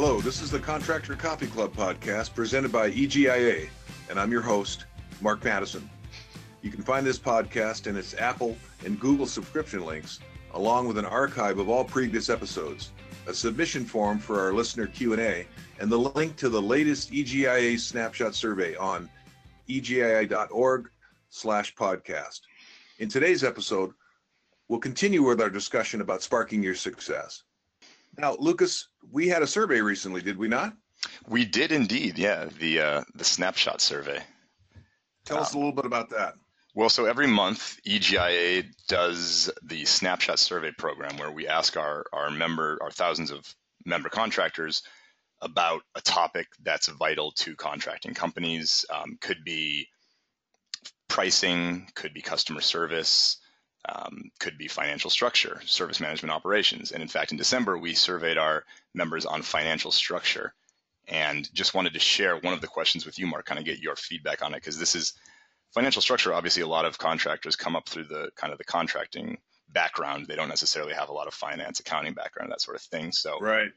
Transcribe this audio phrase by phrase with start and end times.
[0.00, 3.68] Hello, this is the Contractor Coffee Club podcast presented by EGIA,
[4.08, 4.84] and I'm your host,
[5.20, 5.82] Mark Matteson.
[6.62, 10.20] You can find this podcast in its Apple and Google subscription links,
[10.54, 12.92] along with an archive of all previous episodes,
[13.26, 15.48] a submission form for our listener Q&A,
[15.80, 19.10] and the link to the latest EGIA snapshot survey on
[19.68, 20.90] egia.org
[21.30, 22.42] slash podcast.
[23.00, 23.90] In today's episode,
[24.68, 27.42] we'll continue with our discussion about sparking your success.
[28.18, 30.74] Now, Lucas, we had a survey recently, did we not?
[31.28, 32.46] We did indeed, yeah.
[32.58, 34.20] The uh, the snapshot survey.
[35.24, 36.34] Tell us a little bit about that.
[36.74, 42.30] Well, so every month, EGIA does the snapshot survey program where we ask our, our
[42.30, 43.54] member, our thousands of
[43.84, 44.82] member contractors
[45.40, 48.84] about a topic that's vital to contracting companies.
[48.94, 49.88] Um, could be
[51.08, 53.37] pricing, could be customer service,
[53.88, 56.92] um, could be financial structure, service management operations.
[56.92, 60.54] And in fact, in December, we surveyed our members on financial structure
[61.06, 63.78] and just wanted to share one of the questions with you, Mark, kind of get
[63.78, 65.14] your feedback on it, because this is
[65.72, 69.38] financial structure, obviously, a lot of contractors come up through the kind of the contracting
[69.70, 70.26] background.
[70.26, 73.12] They don't necessarily have a lot of finance, accounting background, that sort of thing.
[73.12, 73.70] So right.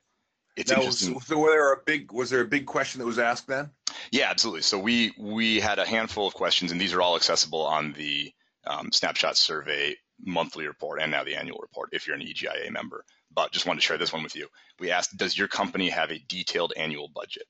[0.57, 1.17] It's now, interesting.
[1.21, 3.69] So, were there a big was there a big question that was asked then?
[4.11, 4.63] Yeah, absolutely.
[4.63, 8.33] So we we had a handful of questions, and these are all accessible on the
[8.65, 13.03] um, snapshot survey monthly report and now the annual report if you're an EGIA member.
[13.33, 14.47] But just wanted to share this one with you.
[14.79, 17.43] We asked, does your company have a detailed annual budget?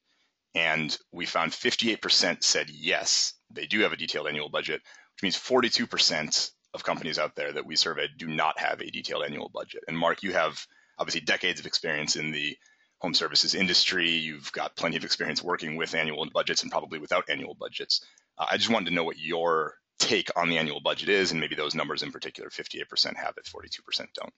[0.53, 4.81] And we found 58% said yes, they do have a detailed annual budget,
[5.13, 9.23] which means 42% of companies out there that we surveyed do not have a detailed
[9.23, 9.83] annual budget.
[9.87, 10.65] And Mark, you have
[10.97, 12.57] obviously decades of experience in the
[12.99, 14.09] home services industry.
[14.09, 18.05] You've got plenty of experience working with annual budgets and probably without annual budgets.
[18.37, 21.39] Uh, I just wanted to know what your take on the annual budget is, and
[21.39, 24.33] maybe those numbers in particular 58% have it, 42% don't.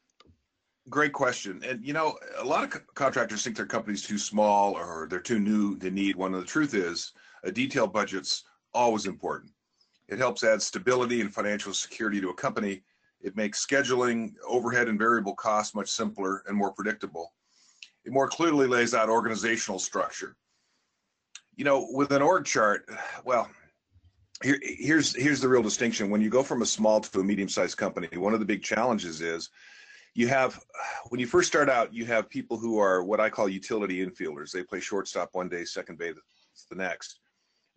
[0.89, 1.61] Great question.
[1.65, 5.19] And you know, a lot of co- contractors think their company's too small or they're
[5.19, 6.33] too new to need one.
[6.33, 7.13] And the truth is,
[7.43, 9.51] a detailed budget's always important.
[10.09, 12.83] It helps add stability and financial security to a company.
[13.21, 17.33] It makes scheduling, overhead, and variable costs much simpler and more predictable.
[18.03, 20.35] It more clearly lays out organizational structure.
[21.55, 22.89] You know, with an org chart,
[23.23, 23.49] well,
[24.41, 26.09] here, here's here's the real distinction.
[26.09, 29.21] When you go from a small to a medium-sized company, one of the big challenges
[29.21, 29.49] is
[30.15, 30.59] you have
[31.09, 34.51] when you first start out, you have people who are what I call utility infielders.
[34.51, 36.15] They play shortstop one day, second base
[36.69, 37.19] the next.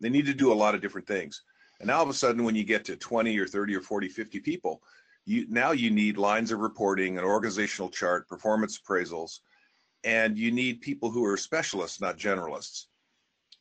[0.00, 1.43] They need to do a lot of different things.
[1.81, 4.09] And now all of a sudden, when you get to 20 or 30 or 40,
[4.09, 4.83] 50 people,
[5.25, 9.41] you now you need lines of reporting, an organizational chart, performance appraisals,
[10.05, 12.87] and you need people who are specialists, not generalists.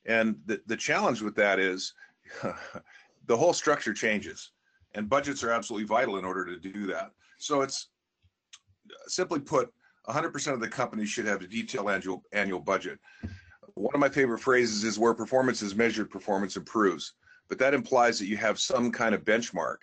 [0.06, 1.94] And the, the challenge with that is
[3.28, 4.52] the whole structure changes
[4.94, 7.12] and budgets are absolutely vital in order to do that.
[7.38, 7.90] So it's
[9.08, 9.72] simply put,
[10.08, 13.00] 100% of the companies should have a detailed annual, annual budget.
[13.74, 17.14] One of my favorite phrases is where performance is measured, performance improves.
[17.50, 19.78] But that implies that you have some kind of benchmark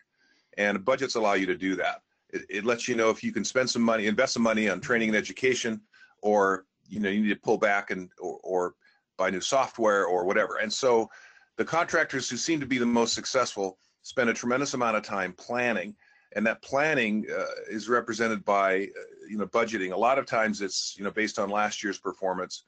[0.58, 2.02] and budgets allow you to do that.
[2.30, 4.80] It, it lets you know if you can spend some money, invest some money on
[4.80, 5.80] training and education,
[6.22, 8.74] or you know you need to pull back and or, or
[9.16, 10.58] buy new software or whatever.
[10.58, 11.10] And so
[11.56, 15.32] the contractors who seem to be the most successful spend a tremendous amount of time
[15.32, 15.94] planning
[16.34, 19.92] and that planning uh, is represented by uh, you know budgeting.
[19.92, 22.64] A lot of times it's you know based on last year's performance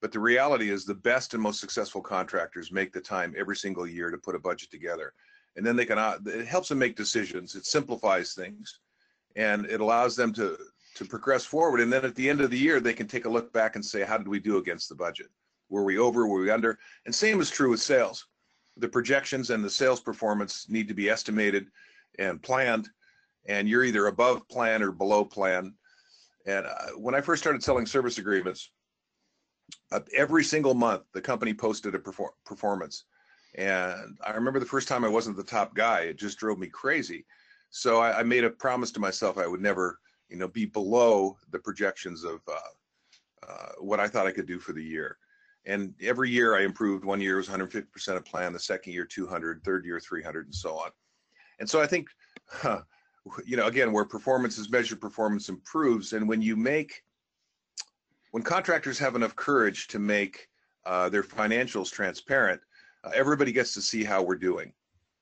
[0.00, 3.86] but the reality is the best and most successful contractors make the time every single
[3.86, 5.12] year to put a budget together.
[5.56, 8.80] And then they can uh, it helps them make decisions it simplifies things
[9.34, 10.56] and it allows them to
[10.94, 11.80] to progress forward.
[11.80, 13.84] And then at the end of the year they can take a look back and
[13.84, 15.28] say how did we do against the budget
[15.68, 16.78] were we over were we under?
[17.06, 18.26] And same is true with sales.
[18.76, 21.66] The projections and the sales performance need to be estimated
[22.18, 22.88] and planned
[23.48, 25.74] and you're either above plan or below plan.
[26.46, 28.70] And uh, when i first started selling service agreements
[29.92, 33.04] uh, every single month the company posted a perfor- performance.
[33.54, 36.68] And i remember the first time i wasn't the top guy it just drove me
[36.68, 37.26] crazy.
[37.70, 39.98] So i, I made a promise to myself i would never
[40.28, 44.58] you know be below the projections of uh, uh what i thought i could do
[44.58, 45.18] for the year
[45.66, 49.62] and every year i improved one year was 150% of plan the second year 200
[49.64, 50.90] third year 300 and so on
[51.58, 52.08] and so I think,
[52.46, 52.82] huh,
[53.44, 56.12] you know, again, where performance is measured, performance improves.
[56.12, 57.02] And when you make,
[58.30, 60.48] when contractors have enough courage to make
[60.86, 62.60] uh, their financials transparent,
[63.04, 64.72] uh, everybody gets to see how we're doing.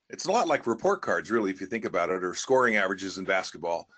[0.08, 3.18] It's a lot like report cards, really, if you think about it, or scoring averages
[3.18, 3.88] in basketball,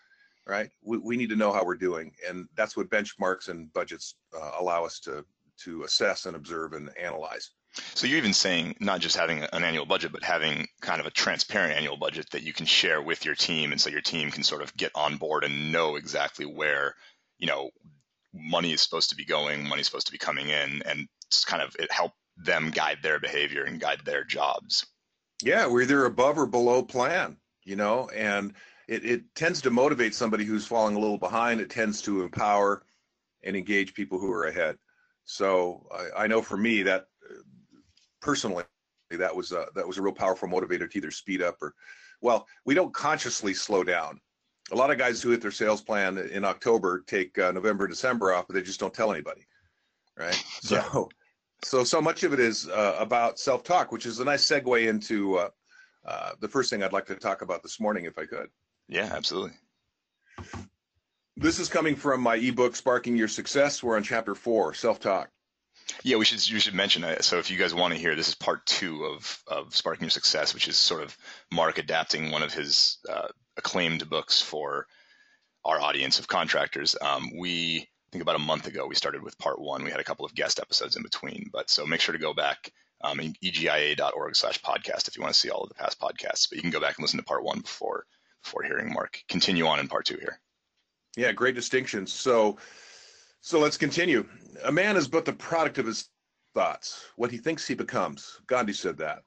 [0.47, 0.71] right?
[0.83, 2.13] We, we need to know how we're doing.
[2.27, 5.25] And that's what benchmarks and budgets uh, allow us to,
[5.65, 7.51] to assess and observe and analyze.
[7.95, 11.11] So you're even saying not just having an annual budget, but having kind of a
[11.11, 14.43] transparent annual budget that you can share with your team, and so your team can
[14.43, 16.95] sort of get on board and know exactly where,
[17.39, 17.71] you know,
[18.35, 21.47] money is supposed to be going, money is supposed to be coming in, and just
[21.47, 24.87] kind of it help them guide their behavior and guide their jobs.
[25.43, 28.55] Yeah, we're either above or below plan, you know, and
[28.89, 31.61] it, it tends to motivate somebody who's falling a little behind.
[31.61, 32.83] It tends to empower
[33.45, 34.79] and engage people who are ahead.
[35.31, 37.35] So I, I know for me that uh,
[38.23, 38.65] personally,
[39.11, 41.75] that was a, that was a real powerful motivator to either speed up or,
[42.23, 44.21] well, we don't consciously slow down.
[44.73, 48.33] A lot of guys who hit their sales plan in October take uh, November, December
[48.33, 49.47] off, but they just don't tell anybody,
[50.19, 50.43] right?
[50.63, 50.83] Yeah.
[50.91, 51.09] So,
[51.63, 55.37] so so much of it is uh, about self-talk, which is a nice segue into
[55.37, 55.51] uh,
[56.07, 58.49] uh, the first thing I'd like to talk about this morning, if I could.
[58.89, 59.53] Yeah, absolutely.
[61.41, 63.81] This is coming from my ebook, Sparking Your Success.
[63.81, 65.31] We're on chapter four, self-talk.
[66.03, 67.23] Yeah, we should you should mention it.
[67.23, 70.11] So if you guys want to hear, this is part two of of Sparking Your
[70.11, 71.17] Success, which is sort of
[71.53, 74.89] Mark adapting one of his uh, acclaimed books for
[75.65, 76.97] our audience of contractors.
[77.01, 79.85] Um, we I think about a month ago we started with part one.
[79.85, 82.35] We had a couple of guest episodes in between, but so make sure to go
[82.35, 86.49] back um, egia.org slash podcast if you want to see all of the past podcasts.
[86.51, 88.07] But you can go back and listen to part one before
[88.43, 90.41] before hearing Mark continue on in part two here.
[91.19, 92.07] Yeah, great distinction.
[92.07, 92.59] So,
[93.41, 94.25] so let's continue.
[94.65, 96.11] A man is but the product of his
[96.55, 97.07] thoughts.
[97.17, 98.41] What he thinks he becomes.
[98.47, 99.25] Gandhi said that.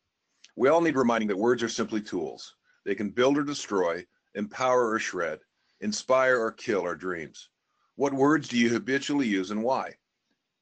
[0.56, 2.56] We all need reminding that words are simply tools.
[2.86, 4.06] They can build or destroy,
[4.36, 5.40] empower or shred,
[5.82, 7.50] inspire or kill our dreams.
[7.96, 9.96] What words do you habitually use and why?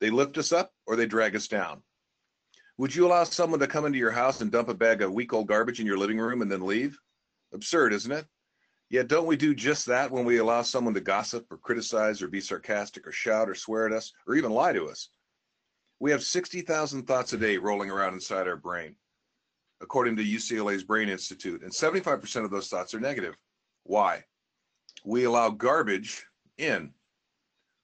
[0.02, 1.84] They lift us up or they drag us down.
[2.80, 5.32] Would you allow someone to come into your house and dump a bag of week
[5.32, 6.98] old garbage in your living room and then leave?
[7.54, 8.26] Absurd, isn't it?
[8.90, 12.28] Yet don't we do just that when we allow someone to gossip or criticize or
[12.28, 15.10] be sarcastic or shout or swear at us or even lie to us?
[16.00, 18.96] We have 60,000 thoughts a day rolling around inside our brain,
[19.82, 23.36] according to UCLA's Brain Institute, and 75% of those thoughts are negative.
[23.84, 24.24] Why?
[25.06, 26.26] We allow garbage
[26.58, 26.92] in.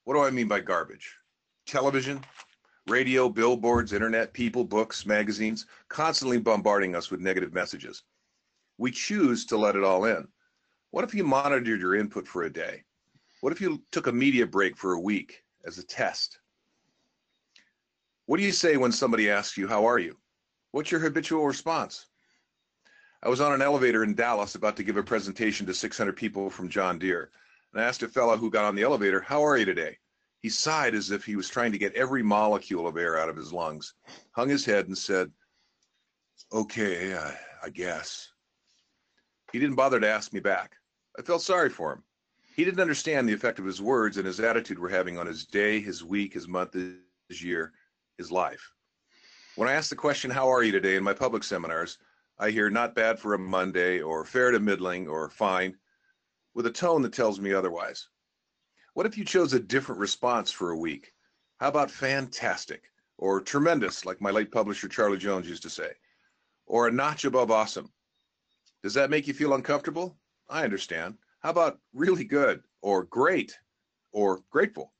[0.04, 1.14] What do I mean by garbage?
[1.66, 2.20] Television,
[2.88, 8.02] radio, billboards, internet, people, books, magazines, constantly bombarding us with negative messages.
[8.78, 10.26] We choose to let it all in.
[10.96, 12.82] What if you monitored your input for a day?
[13.42, 16.38] What if you took a media break for a week as a test?
[18.24, 20.16] What do you say when somebody asks you, How are you?
[20.70, 22.06] What's your habitual response?
[23.22, 26.48] I was on an elevator in Dallas about to give a presentation to 600 people
[26.48, 27.28] from John Deere,
[27.74, 29.98] and I asked a fellow who got on the elevator, How are you today?
[30.40, 33.36] He sighed as if he was trying to get every molecule of air out of
[33.36, 33.92] his lungs,
[34.32, 35.30] hung his head, and said,
[36.54, 38.30] Okay, I, I guess.
[39.52, 40.75] He didn't bother to ask me back.
[41.18, 42.02] I felt sorry for him.
[42.54, 45.46] He didn't understand the effect of his words and his attitude were having on his
[45.46, 47.72] day, his week, his month, his year,
[48.18, 48.72] his life.
[49.56, 51.98] When I ask the question, How are you today, in my public seminars,
[52.38, 55.76] I hear not bad for a Monday or fair to middling or fine
[56.54, 58.08] with a tone that tells me otherwise.
[58.94, 61.12] What if you chose a different response for a week?
[61.60, 65.92] How about fantastic or tremendous, like my late publisher Charlie Jones used to say,
[66.66, 67.90] or a notch above awesome?
[68.82, 70.18] Does that make you feel uncomfortable?
[70.48, 71.16] I understand.
[71.40, 73.56] How about really good or great
[74.12, 74.92] or grateful?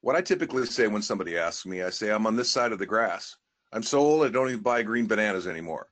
[0.00, 2.78] What I typically say when somebody asks me, I say, I'm on this side of
[2.78, 3.36] the grass.
[3.72, 5.88] I'm so old I don't even buy green bananas anymore.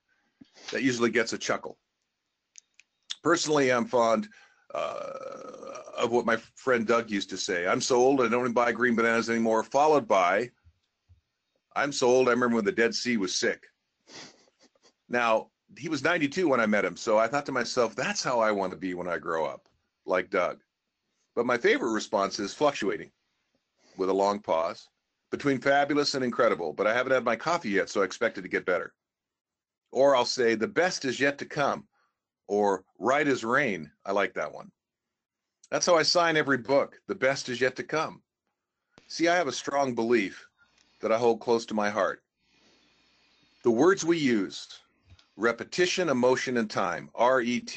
[0.72, 1.78] That usually gets a chuckle.
[3.22, 4.28] Personally, I'm fond
[4.74, 5.12] uh,
[5.96, 7.66] of what my friend Doug used to say.
[7.66, 10.50] I'm so old I don't even buy green bananas anymore, followed by,
[11.76, 13.64] I'm so old I remember when the Dead Sea was sick.
[15.08, 16.96] Now, he was 92 when I met him.
[16.96, 19.68] So I thought to myself, that's how I want to be when I grow up,
[20.06, 20.60] like Doug.
[21.34, 23.10] But my favorite response is fluctuating
[23.96, 24.88] with a long pause
[25.30, 26.72] between fabulous and incredible.
[26.72, 28.92] But I haven't had my coffee yet, so I expect it to get better.
[29.92, 31.86] Or I'll say, the best is yet to come.
[32.46, 33.90] Or right as rain.
[34.06, 34.70] I like that one.
[35.70, 36.98] That's how I sign every book.
[37.06, 38.22] The best is yet to come.
[39.06, 40.46] See, I have a strong belief
[41.00, 42.22] that I hold close to my heart.
[43.64, 44.66] The words we use,
[45.38, 47.76] repetition, emotion, and time, RET.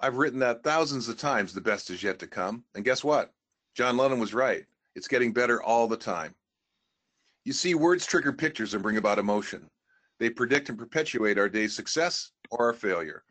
[0.00, 2.64] I've written that thousands of times, the best is yet to come.
[2.74, 3.32] And guess what?
[3.74, 4.64] John Lennon was right.
[4.96, 6.34] It's getting better all the time.
[7.44, 9.70] You see, words trigger pictures and bring about emotion.
[10.18, 13.22] They predict and perpetuate our day's success or our failure.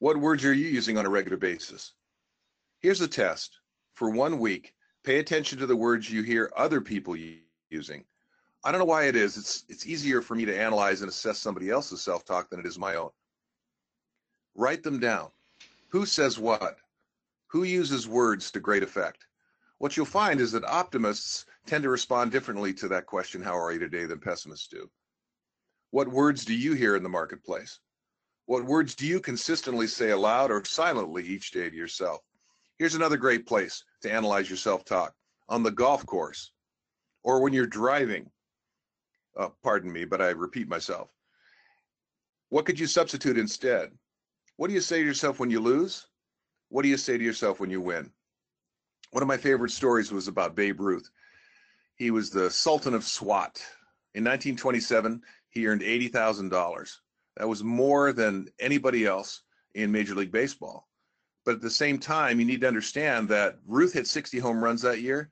[0.00, 1.94] What words are you using on a regular basis?
[2.80, 3.58] Here's a test.
[3.94, 7.16] For one week, pay attention to the words you hear other people
[7.70, 8.04] using
[8.64, 9.36] I don't know why it is.
[9.36, 12.78] It's it's easier for me to analyze and assess somebody else's self-talk than it is
[12.78, 13.10] my own.
[14.54, 15.30] Write them down.
[15.88, 16.76] Who says what?
[17.48, 19.26] Who uses words to great effect?
[19.78, 23.72] What you'll find is that optimists tend to respond differently to that question, how are
[23.72, 24.88] you today, than pessimists do.
[25.90, 27.80] What words do you hear in the marketplace?
[28.46, 32.20] What words do you consistently say aloud or silently each day to yourself?
[32.78, 35.14] Here's another great place to analyze your self-talk
[35.48, 36.52] on the golf course
[37.22, 38.30] or when you're driving.
[39.36, 41.08] Uh, pardon me, but I repeat myself.
[42.50, 43.90] What could you substitute instead?
[44.56, 46.06] What do you say to yourself when you lose?
[46.68, 48.10] What do you say to yourself when you win?
[49.10, 51.08] One of my favorite stories was about Babe Ruth.
[51.96, 53.62] He was the Sultan of SWAT.
[54.14, 56.92] In 1927, he earned $80,000.
[57.36, 59.42] That was more than anybody else
[59.74, 60.88] in Major League Baseball.
[61.44, 64.82] But at the same time, you need to understand that Ruth hit 60 home runs
[64.82, 65.30] that year.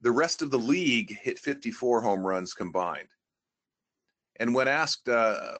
[0.00, 3.08] The rest of the league hit 54 home runs combined.
[4.40, 5.52] And when asked uh,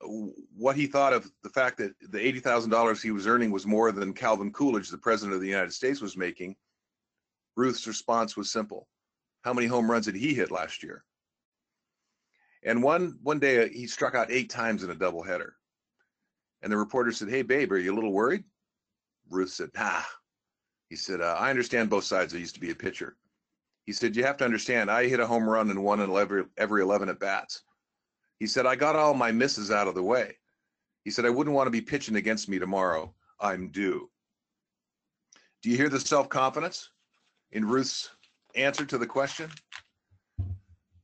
[0.56, 4.12] what he thought of the fact that the $80,000 he was earning was more than
[4.12, 6.56] Calvin Coolidge, the president of the United States, was making,
[7.56, 8.88] Ruth's response was simple.
[9.42, 11.04] How many home runs did he hit last year?
[12.64, 15.50] And one one day uh, he struck out eight times in a doubleheader.
[16.62, 18.42] And the reporter said, "Hey, babe, are you a little worried?"
[19.28, 20.02] Ruth said, "Nah."
[20.88, 22.34] He said, uh, "I understand both sides.
[22.34, 23.16] I used to be a pitcher."
[23.84, 24.90] He said, "You have to understand.
[24.90, 27.62] I hit a home run in one in every every eleven at bats."
[28.38, 30.38] He said, "I got all my misses out of the way."
[31.04, 33.14] He said, "I wouldn't want to be pitching against me tomorrow.
[33.40, 34.10] I'm due."
[35.62, 36.90] Do you hear the self confidence
[37.52, 38.10] in Ruth's
[38.54, 39.50] answer to the question?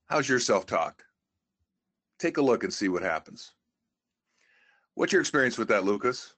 [0.06, 1.04] How's your self talk?
[2.18, 3.52] Take a look and see what happens.
[4.94, 6.34] What's your experience with that, Lucas?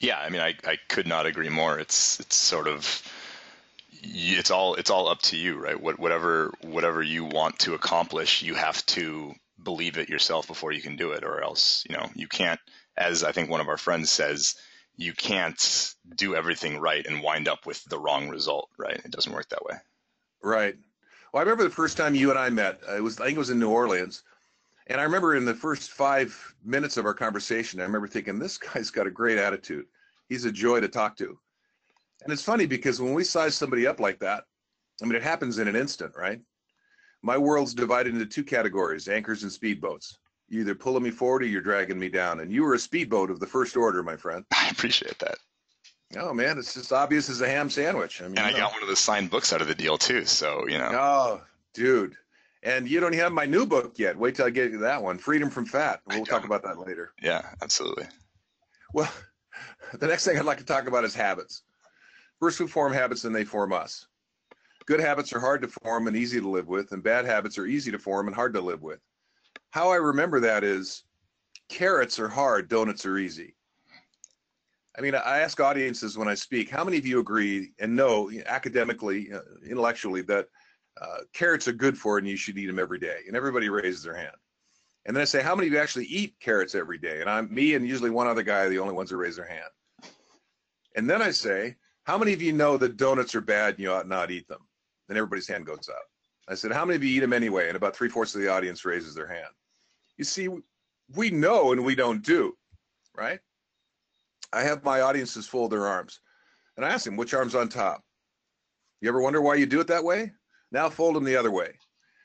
[0.00, 1.78] Yeah, I mean, I, I could not agree more.
[1.78, 3.02] It's it's sort of
[4.02, 5.80] it's all it's all up to you, right?
[5.80, 10.82] What, whatever whatever you want to accomplish, you have to believe it yourself before you
[10.82, 12.60] can do it, or else you know you can't.
[12.96, 14.54] As I think one of our friends says,
[14.96, 19.00] you can't do everything right and wind up with the wrong result, right?
[19.04, 19.76] It doesn't work that way.
[20.42, 20.76] Right.
[21.32, 22.80] Well, I remember the first time you and I met.
[22.88, 24.22] Uh, it was I think it was in New Orleans,
[24.86, 28.58] and I remember in the first five minutes of our conversation, I remember thinking, this
[28.58, 29.86] guy's got a great attitude.
[30.28, 31.38] He's a joy to talk to.
[32.22, 34.44] And it's funny because when we size somebody up like that,
[35.02, 36.40] I mean, it happens in an instant, right?
[37.22, 40.16] My world's divided into two categories anchors and speedboats.
[40.48, 42.40] You're either pulling me forward or you're dragging me down.
[42.40, 44.44] And you were a speedboat of the first order, my friend.
[44.54, 45.38] I appreciate that.
[46.16, 48.22] Oh man, it's just obvious as a ham sandwich.
[48.22, 50.24] I mean, and I got one of the signed books out of the deal too.
[50.26, 50.90] So you know.
[50.92, 51.42] Oh,
[51.72, 52.14] dude,
[52.62, 54.16] and you don't have my new book yet.
[54.16, 56.00] Wait till I get you that one, Freedom from Fat.
[56.06, 57.12] We'll talk about that later.
[57.22, 58.06] Yeah, absolutely.
[58.92, 59.10] Well,
[59.98, 61.62] the next thing I'd like to talk about is habits.
[62.40, 64.06] First, we form habits, and they form us.
[64.86, 67.66] Good habits are hard to form and easy to live with, and bad habits are
[67.66, 69.00] easy to form and hard to live with.
[69.70, 71.04] How I remember that is
[71.68, 73.56] carrots are hard, donuts are easy.
[74.96, 78.30] I mean, I ask audiences when I speak, how many of you agree and know
[78.46, 80.46] academically, uh, intellectually, that
[81.00, 83.20] uh, carrots are good for and you should eat them every day?
[83.26, 84.36] And everybody raises their hand.
[85.06, 87.20] And then I say, how many of you actually eat carrots every day?
[87.20, 89.48] And I'm me and usually one other guy are the only ones who raise their
[89.48, 90.12] hand.
[90.94, 93.90] And then I say, how many of you know that donuts are bad and you
[93.90, 94.66] ought not eat them?
[95.08, 96.04] Then everybody's hand goes up.
[96.48, 97.68] I said, how many of you eat them anyway?
[97.68, 99.48] And about three fourths of the audience raises their hand.
[100.16, 100.48] You see,
[101.14, 102.54] we know and we don't do,
[103.16, 103.40] right?
[104.52, 106.20] I have my audiences fold their arms.
[106.76, 108.02] And I ask them, which arm's on top?
[109.00, 110.32] You ever wonder why you do it that way?
[110.72, 111.72] Now fold them the other way.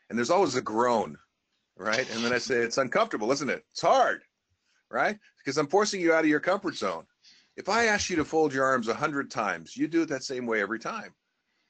[0.10, 1.18] And there's always a groan,
[1.78, 2.10] right?
[2.14, 3.64] And then I say, it's uncomfortable, isn't it?
[3.72, 4.22] It's hard,
[4.90, 5.18] right?
[5.38, 7.06] Because I'm forcing you out of your comfort zone.
[7.60, 10.24] If I ask you to fold your arms a hundred times, you do it that
[10.24, 11.14] same way every time.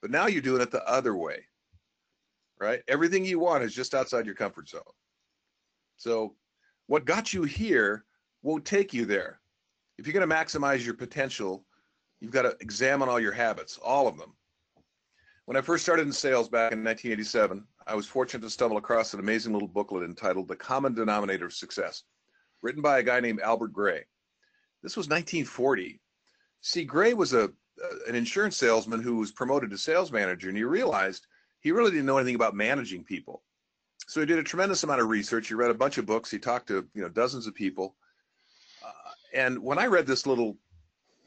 [0.01, 1.43] But now you're doing it the other way,
[2.61, 2.81] right?
[2.87, 4.81] Everything you want is just outside your comfort zone.
[5.97, 6.35] So
[6.87, 8.05] what got you here
[8.43, 9.41] won't take you there
[9.99, 11.65] if you're going to maximize your potential,
[12.21, 14.33] you've got to examine all your habits, all of them.
[15.43, 19.13] When I first started in sales back in 1987, I was fortunate to stumble across
[19.13, 22.03] an amazing little booklet entitled The Common Denominator of Success,
[22.61, 24.05] written by a guy named Albert Gray.
[24.81, 25.99] This was 1940.
[26.61, 27.51] See, Gray was a
[28.07, 31.27] an insurance salesman who was promoted to sales manager, and he realized
[31.61, 33.43] he really didn't know anything about managing people.
[34.07, 35.47] So he did a tremendous amount of research.
[35.47, 36.29] He read a bunch of books.
[36.29, 37.95] He talked to you know dozens of people,
[38.85, 40.57] uh, and when I read this little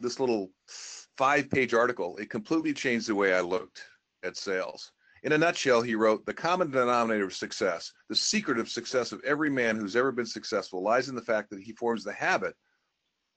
[0.01, 3.83] this little five page article, it completely changed the way I looked
[4.23, 4.93] at sales.
[5.25, 9.23] In a nutshell, he wrote, The common denominator of success, the secret of success of
[9.25, 12.57] every man who's ever been successful lies in the fact that he forms the habit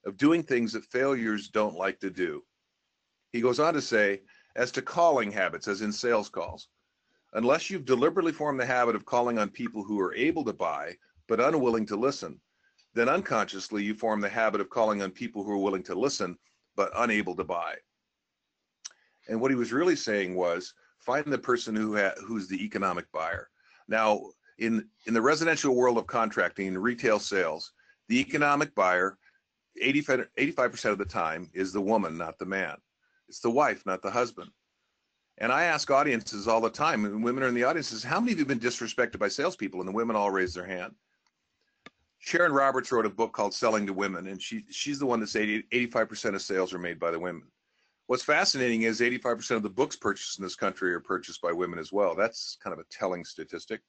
[0.06, 2.44] of doing things that failures don't like to do.
[3.32, 4.22] He goes on to say,
[4.56, 6.70] as to calling habits, as in sales calls,
[7.34, 10.96] unless you've deliberately formed the habit of calling on people who are able to buy
[11.28, 12.40] but unwilling to listen,
[12.94, 16.38] then unconsciously you form the habit of calling on people who are willing to listen
[16.76, 17.76] but unable to buy.
[19.28, 23.12] And what he was really saying was find the person who ha- who's the economic
[23.12, 23.50] buyer.
[23.88, 24.22] Now,
[24.60, 27.74] in in the residential world of contracting, retail sales,
[28.08, 29.18] the economic buyer
[29.82, 30.28] 85
[30.72, 32.78] percent of the time is the woman, not the man.
[33.28, 34.52] It's the wife, not the husband.
[35.38, 38.32] And I ask audiences all the time, and women are in the audiences, how many
[38.32, 39.82] of you have been disrespected by salespeople?
[39.82, 40.94] And the women all raise their hand.
[42.20, 45.30] Sharon Roberts wrote a book called Selling to Women, and she she's the one that
[45.30, 47.44] said 85% of sales are made by the women.
[48.08, 51.80] What's fascinating is 85% of the books purchased in this country are purchased by women
[51.80, 52.16] as well.
[52.16, 53.82] That's kind of a telling statistic.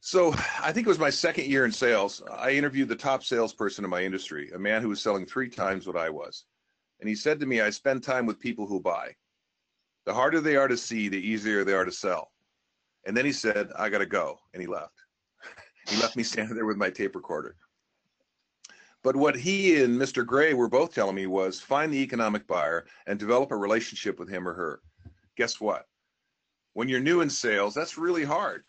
[0.00, 2.22] So I think it was my second year in sales.
[2.30, 5.86] I interviewed the top salesperson in my industry, a man who was selling three times
[5.86, 6.44] what I was.
[7.00, 9.14] And he said to me, I spend time with people who buy.
[10.04, 12.32] The harder they are to see, the easier they are to sell.
[13.06, 14.38] And then he said, I got to go.
[14.52, 14.94] And he left.
[15.88, 17.56] he left me standing there with my tape recorder.
[19.04, 20.26] But what he and Mr.
[20.26, 24.28] Gray were both telling me was find the economic buyer and develop a relationship with
[24.28, 24.80] him or her.
[25.36, 25.86] Guess what?
[26.72, 28.64] When you're new in sales, that's really hard,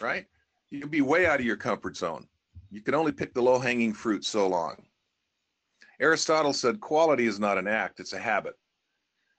[0.00, 0.26] right?
[0.70, 2.26] You can be way out of your comfort zone.
[2.70, 4.76] You can only pick the low hanging fruit so long.
[6.00, 8.54] Aristotle said quality is not an act, it's a habit.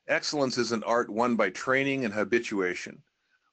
[0.08, 3.02] Excellence is an art won by training and habituation.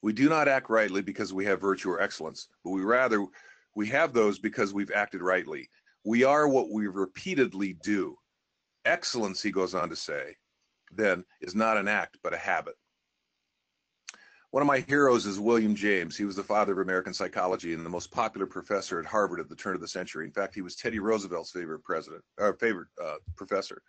[0.02, 3.26] We do not act rightly because we have virtue or excellence, but we rather
[3.74, 5.68] we have those because we've acted rightly.
[6.04, 8.16] We are what we repeatedly do.
[8.86, 10.34] Excellence, he goes on to say,
[10.92, 12.74] then is not an act, but a habit.
[14.56, 16.16] One of my heroes is William James.
[16.16, 19.50] He was the father of American psychology and the most popular professor at Harvard at
[19.50, 20.24] the turn of the century.
[20.24, 23.82] In fact, he was Teddy Roosevelt's favorite president, or favorite uh, professor.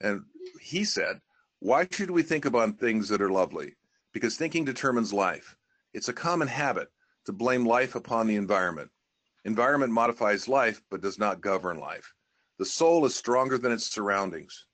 [0.00, 0.22] And
[0.62, 1.20] he said,
[1.58, 3.74] "Why should we think about things that are lovely?
[4.14, 5.54] Because thinking determines life.
[5.92, 6.88] It's a common habit
[7.26, 8.90] to blame life upon the environment.
[9.44, 12.14] Environment modifies life, but does not govern life.
[12.58, 14.64] The soul is stronger than its surroundings.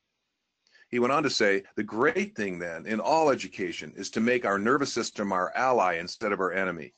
[0.88, 4.44] He went on to say, the great thing then in all education is to make
[4.44, 6.94] our nervous system our ally instead of our enemy.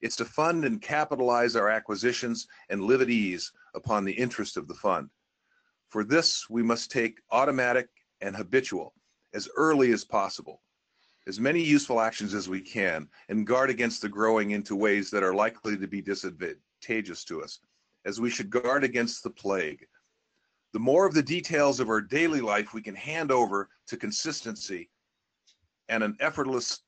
[0.00, 4.68] It's to fund and capitalize our acquisitions and live at ease upon the interest of
[4.68, 5.10] the fund.
[5.88, 7.88] For this, we must take automatic
[8.20, 8.94] and habitual
[9.32, 10.60] as early as possible,
[11.26, 15.22] as many useful actions as we can, and guard against the growing into ways that
[15.22, 17.58] are likely to be disadvantageous to us,
[18.04, 19.84] as we should guard against the plague.
[20.74, 24.90] The more of the details of our daily life we can hand over to consistency
[25.88, 26.80] and an effortless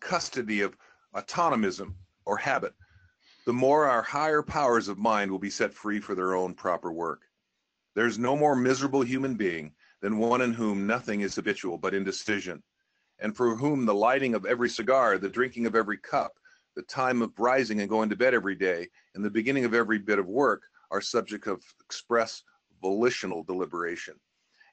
[0.00, 0.76] custody of
[1.14, 2.74] automatism or habit,
[3.46, 6.90] the more our higher powers of mind will be set free for their own proper
[6.90, 7.26] work.
[7.94, 12.60] There's no more miserable human being than one in whom nothing is habitual but indecision,
[13.20, 16.32] and for whom the lighting of every cigar, the drinking of every cup,
[16.74, 19.98] the time of rising and going to bed every day, and the beginning of every
[19.98, 22.42] bit of work are subject of express
[22.80, 24.14] volitional deliberation.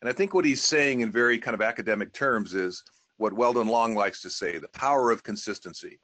[0.02, 2.84] And I think what he's saying in very kind of academic terms is
[3.18, 6.00] what Weldon Long likes to say the power of consistency.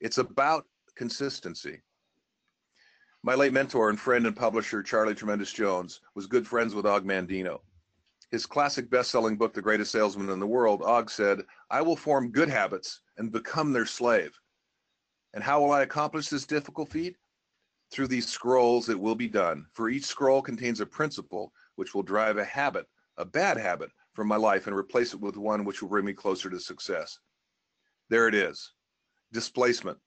[0.00, 0.66] It's about
[0.96, 1.80] consistency.
[3.22, 7.04] My late mentor and friend and publisher, Charlie Tremendous Jones, was good friends with Og
[7.04, 7.60] Mandino.
[8.32, 11.94] His classic best selling book, The Greatest Salesman in the World, Og said, I will
[11.94, 14.32] form good habits and become their slave.
[15.34, 17.16] And how will I accomplish this difficult feat?
[17.92, 19.66] Through these scrolls, it will be done.
[19.74, 22.86] For each scroll contains a principle which will drive a habit,
[23.18, 26.14] a bad habit, from my life and replace it with one which will bring me
[26.14, 27.18] closer to success.
[28.08, 28.72] There it is
[29.32, 29.98] displacement.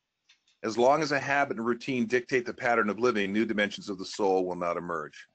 [0.63, 3.97] As long as a habit and routine dictate the pattern of living, new dimensions of
[3.97, 5.27] the soul will not emerge.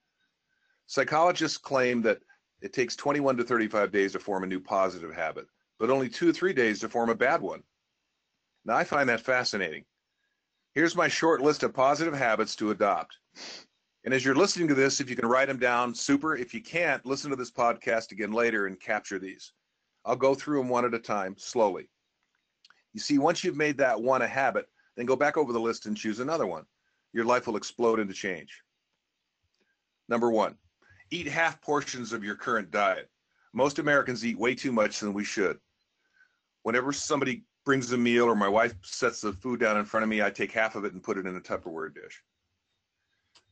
[0.86, 2.18] Psychologists claim that
[2.62, 5.46] it takes 21 to 35 days to form a new positive habit,
[5.78, 7.62] but only two or three days to form a bad one.
[8.64, 9.84] Now, I find that fascinating.
[10.74, 13.18] Here's my short list of positive habits to adopt.
[14.04, 16.36] And as you're listening to this, if you can write them down, super.
[16.36, 19.52] If you can't, listen to this podcast again later and capture these.
[20.04, 21.90] I'll go through them one at a time, slowly.
[22.94, 25.86] You see, once you've made that one a habit, then go back over the list
[25.86, 26.64] and choose another one.
[27.12, 28.62] Your life will explode into change.
[30.08, 30.56] Number one,
[31.10, 33.10] eat half portions of your current diet.
[33.52, 35.58] Most Americans eat way too much than we should.
[36.62, 40.10] Whenever somebody brings a meal or my wife sets the food down in front of
[40.10, 42.20] me, I take half of it and put it in a Tupperware dish.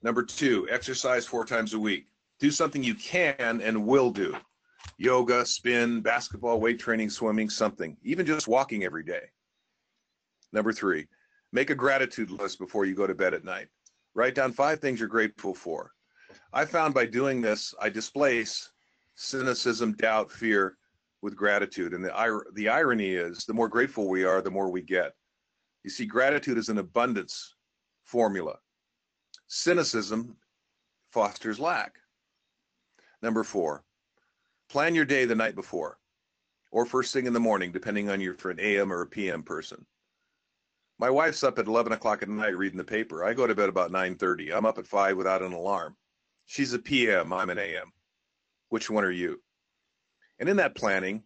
[0.02, 2.08] Number two, exercise four times a week.
[2.40, 4.34] Do something you can and will do.
[4.96, 9.22] Yoga, spin, basketball, weight training, swimming, something, even just walking every day.
[10.52, 11.06] Number three,
[11.52, 13.68] make a gratitude list before you go to bed at night.
[14.14, 15.92] Write down five things you're grateful for.
[16.52, 18.68] I found by doing this, I displace
[19.14, 20.76] cynicism, doubt, fear,
[21.22, 21.94] with gratitude.
[21.94, 25.12] And the, the irony is, the more grateful we are, the more we get.
[25.84, 27.54] You see, gratitude is an abundance
[28.04, 28.56] formula.
[29.48, 30.36] Cynicism
[31.10, 31.94] fosters lack.
[33.22, 33.84] Number four,
[34.68, 35.98] plan your day the night before
[36.70, 39.42] or first thing in the morning, depending on you're for an AM or a PM
[39.42, 39.84] person.
[40.98, 43.24] My wife's up at 11 o'clock at night reading the paper.
[43.24, 44.54] I go to bed about 9.30.
[44.54, 45.96] I'm up at 5 without an alarm.
[46.46, 47.32] She's a PM.
[47.32, 47.92] I'm an AM.
[48.70, 49.40] Which one are you?
[50.38, 51.22] And in that planning,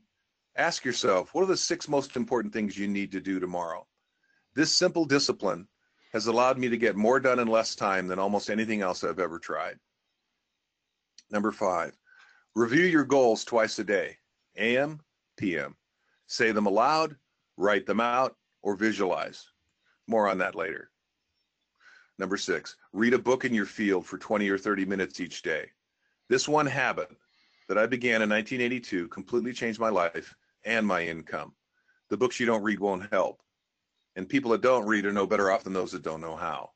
[0.56, 3.86] ask yourself what are the six most important things you need to do tomorrow?
[4.54, 5.68] This simple discipline
[6.12, 9.18] has allowed me to get more done in less time than almost anything else I've
[9.18, 9.78] ever tried.
[11.30, 11.96] Number five,
[12.54, 14.18] review your goals twice a day,
[14.56, 15.00] AM,
[15.38, 15.74] PM.
[16.26, 17.16] Say them aloud,
[17.56, 19.48] write them out, or visualize.
[20.06, 20.90] More on that later.
[22.18, 25.70] Number six, read a book in your field for 20 or 30 minutes each day.
[26.28, 27.10] This one habit
[27.72, 31.54] that I began in 1982 completely changed my life and my income.
[32.10, 33.40] The books you don't read won't help.
[34.14, 36.72] And people that don't read are no better off than those that don't know how.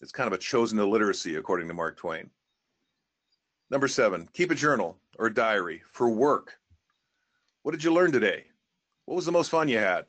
[0.00, 2.30] It's kind of a chosen illiteracy, according to Mark Twain.
[3.68, 6.56] Number seven, keep a journal or a diary for work.
[7.62, 8.46] What did you learn today?
[9.04, 10.06] What was the most fun you had?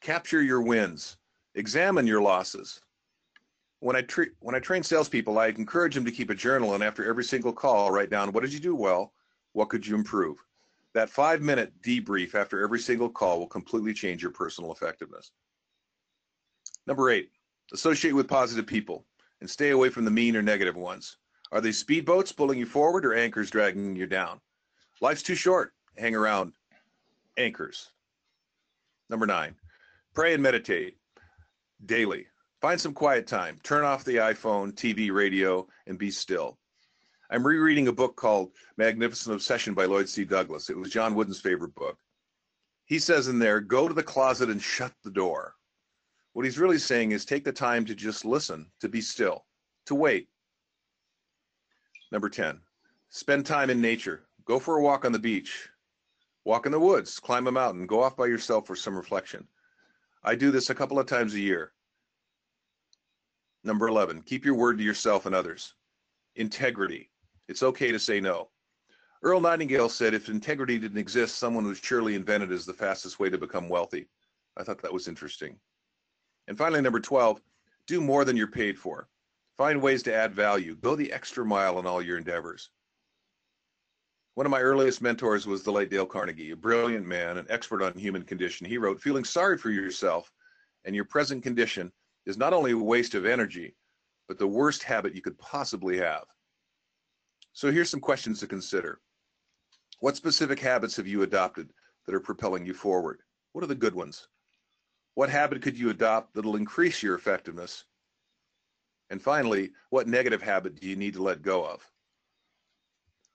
[0.00, 1.18] Capture your wins.
[1.54, 2.80] Examine your losses.
[3.80, 6.82] When I, tre- when I train salespeople, I encourage them to keep a journal and
[6.82, 9.12] after every single call, write down what did you do well?
[9.54, 10.36] What could you improve?
[10.92, 15.30] That five minute debrief after every single call will completely change your personal effectiveness.
[16.86, 17.30] Number eight,
[17.72, 19.06] associate with positive people
[19.40, 21.16] and stay away from the mean or negative ones.
[21.52, 24.40] Are they speedboats pulling you forward or anchors dragging you down?
[25.00, 25.72] Life's too short.
[25.96, 26.52] Hang around
[27.36, 27.90] anchors.
[29.08, 29.54] Number nine,
[30.14, 30.96] pray and meditate
[31.86, 32.26] daily.
[32.60, 33.58] Find some quiet time.
[33.62, 36.58] Turn off the iPhone, TV, radio, and be still.
[37.30, 40.24] I'm rereading a book called Magnificent Obsession by Lloyd C.
[40.24, 40.68] Douglas.
[40.68, 41.98] It was John Wooden's favorite book.
[42.84, 45.54] He says in there, go to the closet and shut the door.
[46.34, 49.46] What he's really saying is take the time to just listen, to be still,
[49.86, 50.28] to wait.
[52.12, 52.60] Number 10,
[53.08, 54.26] spend time in nature.
[54.44, 55.68] Go for a walk on the beach,
[56.44, 59.48] walk in the woods, climb a mountain, go off by yourself for some reflection.
[60.22, 61.72] I do this a couple of times a year.
[63.62, 65.74] Number 11, keep your word to yourself and others.
[66.36, 67.10] Integrity.
[67.48, 68.48] It's okay to say no.
[69.22, 73.18] Earl Nightingale said if integrity didn't exist, someone would surely invent it as the fastest
[73.18, 74.06] way to become wealthy.
[74.56, 75.58] I thought that was interesting.
[76.46, 77.40] And finally, number 12,
[77.86, 79.08] do more than you're paid for.
[79.56, 80.74] Find ways to add value.
[80.76, 82.70] Go the extra mile in all your endeavors.
[84.34, 87.82] One of my earliest mentors was the late Dale Carnegie, a brilliant man, an expert
[87.82, 88.66] on human condition.
[88.66, 90.32] He wrote, Feeling sorry for yourself
[90.84, 91.92] and your present condition
[92.26, 93.76] is not only a waste of energy,
[94.26, 96.24] but the worst habit you could possibly have.
[97.54, 99.00] So here's some questions to consider.
[100.00, 101.70] What specific habits have you adopted
[102.04, 103.20] that are propelling you forward?
[103.52, 104.26] What are the good ones?
[105.14, 107.84] What habit could you adopt that'll increase your effectiveness?
[109.10, 111.88] And finally, what negative habit do you need to let go of?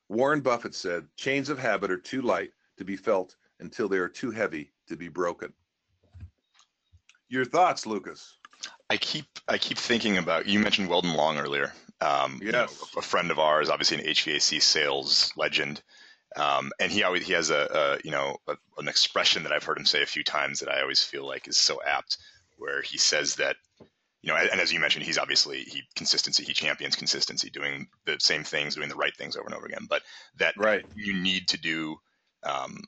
[0.10, 4.10] Warren Buffett said, chains of habit are too light to be felt until they are
[4.10, 5.54] too heavy to be broken.
[7.30, 8.38] Your thoughts, Lucas?
[8.90, 11.72] I keep I keep thinking about you mentioned Weldon Long earlier.
[12.02, 12.46] Um, yes.
[12.46, 15.82] You know, a friend of ours, obviously an HVAC sales legend.
[16.36, 19.64] Um, and he always he has a, a you know a, an expression that I've
[19.64, 22.18] heard him say a few times that I always feel like is so apt,
[22.58, 23.56] where he says that
[24.22, 26.44] you know, and as you mentioned, he's obviously he consistency.
[26.44, 29.88] He champions consistency, doing the same things, doing the right things over and over again.
[29.90, 30.04] But
[30.38, 30.86] that right.
[30.94, 31.98] you need to do
[32.44, 32.84] um,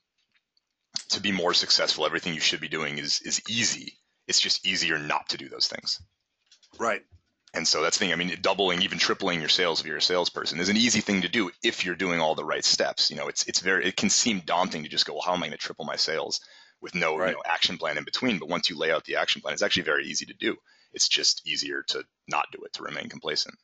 [1.09, 2.05] to be more successful.
[2.05, 3.93] Everything you should be doing is is easy.
[4.27, 6.01] It's just easier not to do those things.
[6.77, 7.01] Right.
[7.53, 8.13] And so that's the thing.
[8.13, 11.21] I mean, doubling, even tripling your sales if you're a salesperson is an easy thing
[11.21, 13.09] to do if you're doing all the right steps.
[13.09, 15.43] You know, it's it's very it can seem daunting to just go, well, how am
[15.43, 16.39] I going to triple my sales
[16.79, 17.29] with no right.
[17.29, 18.39] you know, action plan in between?
[18.39, 20.55] But once you lay out the action plan, it's actually very easy to do.
[20.93, 23.55] It's just easier to not do it to remain complacent.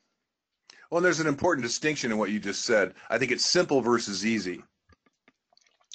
[0.89, 2.93] Well, and there's an important distinction in what you just said.
[3.09, 4.63] I think it's simple versus easy.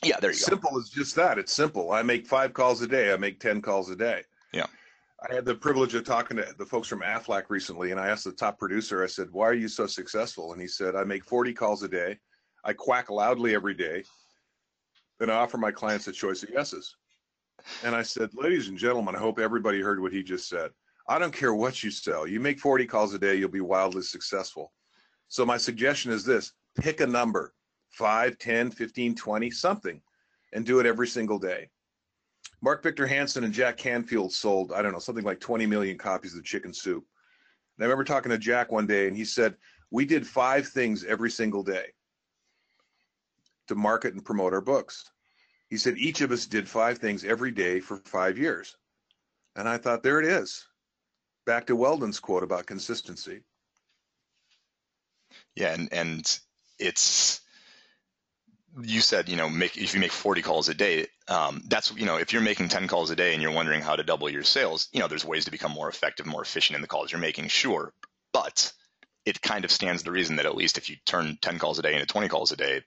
[0.03, 0.77] Yeah, there you simple go.
[0.77, 1.39] Simple is just that.
[1.39, 1.93] It's simple.
[1.93, 3.13] I make five calls a day.
[3.13, 4.23] I make ten calls a day.
[4.53, 4.67] Yeah.
[5.31, 8.25] I had the privilege of talking to the folks from Aflac recently, and I asked
[8.25, 10.53] the top producer, I said, Why are you so successful?
[10.53, 12.19] And he said, I make 40 calls a day.
[12.65, 14.03] I quack loudly every day.
[15.21, 16.97] Then I offer my clients a choice of yeses.
[17.85, 20.71] And I said, Ladies and gentlemen, I hope everybody heard what he just said.
[21.09, 22.27] I don't care what you sell.
[22.27, 24.73] You make 40 calls a day, you'll be wildly successful.
[25.29, 27.55] So my suggestion is this pick a number
[27.91, 30.01] 5, 10, 15, 20, something,
[30.53, 31.69] and do it every single day.
[32.63, 36.33] Mark Victor Hansen and Jack Canfield sold, I don't know, something like 20 million copies
[36.33, 37.05] of the chicken soup.
[37.77, 39.57] And I remember talking to Jack one day and he said,
[39.91, 41.87] We did five things every single day
[43.67, 45.11] to market and promote our books.
[45.69, 48.77] He said, Each of us did five things every day for five years.
[49.57, 50.65] And I thought, there it is.
[51.45, 53.41] Back to Weldon's quote about consistency.
[55.57, 56.41] Yeah, and, and
[56.79, 57.42] it's
[58.81, 62.07] you said, you know, make if you make 40 calls a day, um, that's you
[62.07, 64.43] know, if you're making 10 calls a day and you're wondering how to double your
[64.43, 67.21] sales, you know, there's ways to become more effective, more efficient in the calls you're
[67.21, 67.93] making, sure,
[68.33, 68.73] but
[69.25, 71.83] it kind of stands the reason that at least if you turn 10 calls a
[71.83, 72.83] day into 20 calls a day,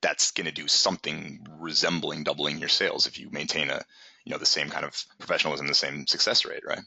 [0.00, 3.82] that's going to do something resembling doubling your sales if you maintain a
[4.24, 6.80] you know the same kind of professionalism, the same success rate, right?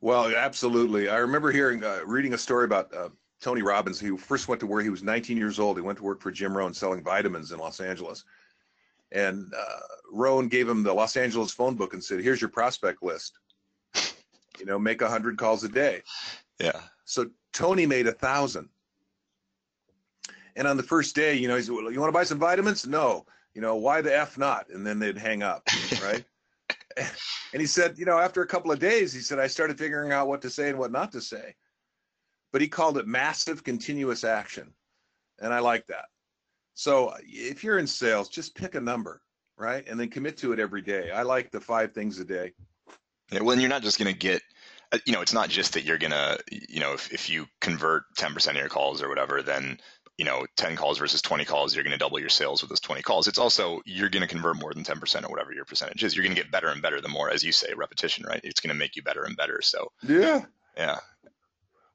[0.00, 1.08] Well, absolutely.
[1.08, 3.08] I remember hearing, uh, reading a story about uh,
[3.44, 4.00] Tony Robbins.
[4.00, 5.76] He first went to where he was 19 years old.
[5.76, 8.24] He went to work for Jim Rohn selling vitamins in Los Angeles.
[9.12, 9.80] And uh,
[10.10, 13.38] Rohn gave him the Los Angeles phone book and said, "Here's your prospect list.
[14.60, 16.00] You know, make hundred calls a day."
[16.60, 16.80] Yeah.
[17.06, 18.68] So Tony made a thousand.
[20.54, 22.86] And on the first day, you know, he's, well, you want to buy some vitamins?
[22.86, 23.26] No.
[23.54, 24.68] You know, why the F not?
[24.70, 25.68] And then they'd hang up,
[26.04, 26.24] right?
[26.96, 30.12] and he said, you know, after a couple of days, he said, I started figuring
[30.12, 31.56] out what to say and what not to say.
[32.54, 34.72] But he called it massive continuous action.
[35.40, 36.04] And I like that.
[36.74, 39.22] So if you're in sales, just pick a number,
[39.58, 39.84] right?
[39.88, 41.10] And then commit to it every day.
[41.10, 42.52] I like the five things a day.
[43.32, 44.40] Yeah, well, and you're not just going to get
[44.92, 48.04] uh, you know, it's not just that you're gonna, you know, if, if you convert
[48.16, 49.80] 10% of your calls or whatever, then,
[50.18, 53.02] you know, 10 calls versus 20 calls, you're gonna double your sales with those 20
[53.02, 53.26] calls.
[53.26, 56.14] It's also you're gonna convert more than 10% or whatever your percentage is.
[56.14, 58.40] You're gonna get better and better the more, as you say, repetition, right?
[58.44, 59.60] It's gonna make you better and better.
[59.62, 60.44] So yeah,
[60.76, 60.98] yeah.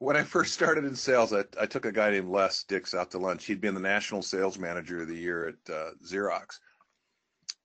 [0.00, 3.10] When I first started in sales, I, I took a guy named Les Dix out
[3.10, 3.44] to lunch.
[3.44, 6.58] He'd been the national sales manager of the year at uh, Xerox.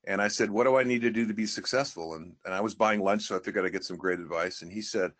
[0.05, 2.15] And I said, what do I need to do to be successful?
[2.15, 4.63] And, and I was buying lunch, so I figured I'd get some great advice.
[4.63, 5.13] And he said,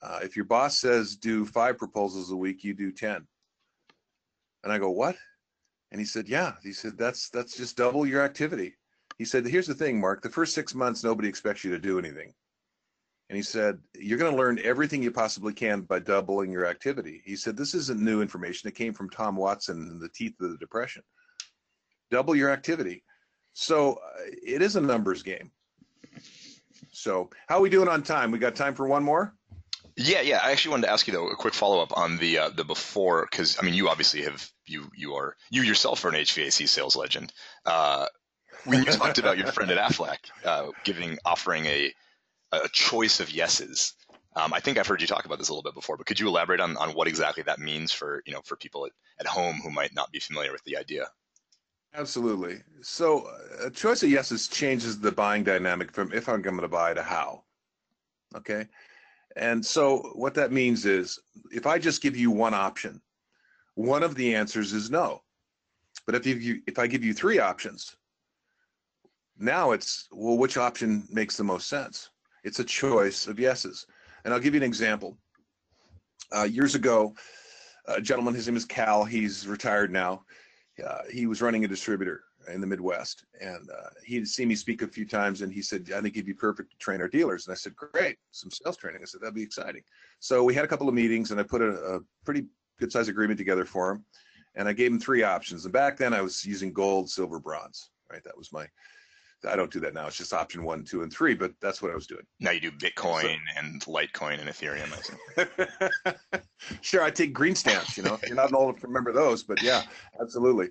[0.00, 3.26] uh, if your boss says do five proposals a week, you do 10.
[4.64, 5.16] And I go, what?
[5.92, 6.54] And he said, yeah.
[6.62, 8.76] He said, that's, that's just double your activity.
[9.18, 11.98] He said, here's the thing, Mark, the first six months, nobody expects you to do
[11.98, 12.32] anything.
[13.30, 17.22] And he said, you're going to learn everything you possibly can by doubling your activity.
[17.24, 18.68] He said, this isn't new information.
[18.68, 21.04] It came from Tom Watson in the teeth of the depression.
[22.10, 23.04] Double your activity.
[23.52, 25.52] So uh, it is a numbers game.
[26.90, 28.32] So how are we doing on time?
[28.32, 29.32] We got time for one more?
[29.96, 30.40] Yeah, yeah.
[30.42, 32.64] I actually wanted to ask you though a quick follow up on the uh, the
[32.64, 36.68] before because I mean you obviously have you you are you yourself are an HVAC
[36.68, 37.32] sales legend.
[37.64, 38.06] Uh,
[38.66, 41.92] you talked about your friend at Aflac uh, giving offering a
[42.52, 43.94] a choice of yeses,
[44.36, 45.96] um, I think I've heard you talk about this a little bit before.
[45.96, 48.86] But could you elaborate on, on what exactly that means for you know for people
[48.86, 51.08] at, at home who might not be familiar with the idea?
[51.94, 52.62] Absolutely.
[52.82, 53.28] So
[53.60, 57.02] a choice of yeses changes the buying dynamic from if I'm going to buy to
[57.02, 57.42] how.
[58.36, 58.66] Okay.
[59.36, 61.18] And so what that means is
[61.50, 63.00] if I just give you one option,
[63.74, 65.22] one of the answers is no.
[66.06, 67.96] But if you if I give you three options,
[69.38, 72.09] now it's well, which option makes the most sense?
[72.44, 73.86] It's a choice of yeses.
[74.24, 75.16] And I'll give you an example.
[76.32, 77.14] Uh, years ago,
[77.86, 79.04] a gentleman, his name is Cal.
[79.04, 80.24] He's retired now.
[80.84, 84.82] Uh, he was running a distributor in the Midwest, and uh, he'd seen me speak
[84.82, 87.46] a few times, and he said, "I think he'd be perfect to train our dealers."
[87.46, 89.82] And I said, "Great, some sales training." I said, "That'd be exciting."
[90.20, 92.46] So we had a couple of meetings, and I put a, a pretty
[92.78, 94.04] good size agreement together for him,
[94.54, 95.64] and I gave him three options.
[95.64, 97.90] And back then, I was using gold, silver, bronze.
[98.10, 98.66] Right, that was my.
[99.48, 100.06] I don't do that now.
[100.06, 101.34] It's just option one, two, and three.
[101.34, 102.24] But that's what I was doing.
[102.40, 104.90] Now you do Bitcoin so, and Litecoin and Ethereum.
[106.80, 107.96] sure, I take green stamps.
[107.96, 109.82] You know, you're not old enough to remember those, but yeah,
[110.20, 110.68] absolutely.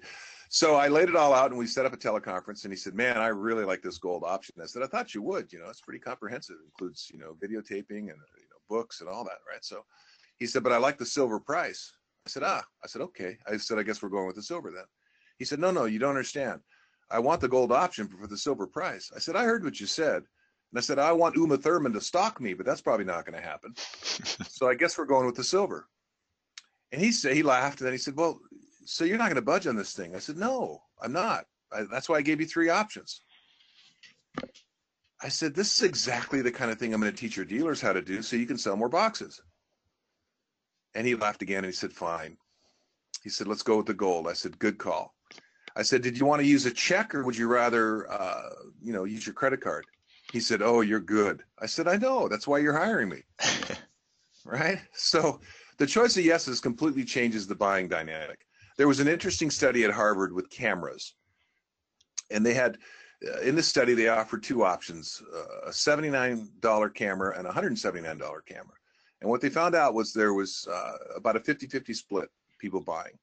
[0.51, 2.95] So I laid it all out and we set up a teleconference and he said,
[2.95, 4.55] man, I really like this gold option.
[4.61, 6.55] I said, I thought you would, you know, it's pretty comprehensive.
[6.55, 9.37] It includes, you know, videotaping and, you know, books and all that.
[9.47, 9.63] Right.
[9.63, 9.85] So
[10.37, 11.91] he said, but I like the silver price.
[12.25, 13.37] I said, ah, I said, okay.
[13.47, 14.85] I said, I guess we're going with the silver then.
[15.37, 16.61] He said, no, no, you don't understand.
[17.11, 19.11] I want the gold option for the silver price.
[19.15, 20.23] I said, I heard what you said.
[20.71, 23.39] And I said, I want Uma Thurman to stalk me, but that's probably not going
[23.39, 23.73] to happen.
[23.75, 25.87] so I guess we're going with the silver.
[26.91, 28.39] And he said, he laughed and then he said, well,
[28.85, 30.15] so you're not going to budge on this thing.
[30.15, 31.45] I said, no, I'm not.
[31.71, 33.21] I, that's why I gave you three options.
[35.21, 37.81] I said, this is exactly the kind of thing I'm going to teach your dealers
[37.81, 39.41] how to do so you can sell more boxes.
[40.95, 42.37] And he laughed again and he said, fine.
[43.23, 44.27] He said, let's go with the gold.
[44.27, 45.13] I said, good call.
[45.75, 48.49] I said, did you want to use a check or would you rather, uh,
[48.81, 49.85] you know, use your credit card?
[50.31, 51.43] He said, oh, you're good.
[51.59, 52.27] I said, I know.
[52.27, 53.23] That's why you're hiring me.
[54.45, 54.79] right?
[54.93, 55.39] So
[55.77, 58.45] the choice of yeses completely changes the buying dynamic.
[58.77, 61.15] There was an interesting study at Harvard with cameras,
[62.31, 62.77] and they had
[63.27, 68.45] uh, in this study they offered two options: uh, a $79 camera and a $179
[68.45, 68.75] camera.
[69.21, 73.17] And what they found out was there was uh, about a 50-50 split people buying.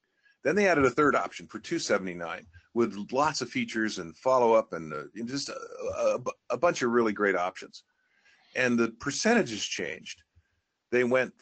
[0.47, 4.75] Then they added a third option for 279 with lots of features and follow up
[4.75, 5.59] and uh, just a,
[5.99, 6.19] a,
[6.51, 7.83] a, bunch of really great options.
[8.55, 10.23] And the percentages changed.
[10.93, 11.33] They went